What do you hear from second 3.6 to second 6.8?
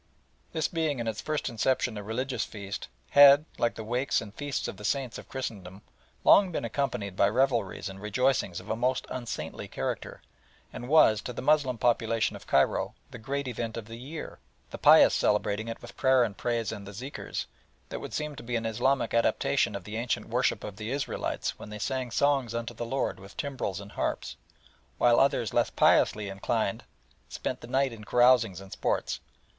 the wakes and feasts of the saints of Christendom, long been